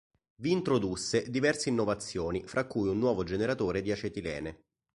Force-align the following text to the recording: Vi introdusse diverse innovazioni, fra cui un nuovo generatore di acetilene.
Vi 0.41 0.49
introdusse 0.51 1.29
diverse 1.29 1.69
innovazioni, 1.69 2.41
fra 2.47 2.65
cui 2.65 2.87
un 2.89 2.97
nuovo 2.97 3.21
generatore 3.23 3.83
di 3.83 3.91
acetilene. 3.91 4.63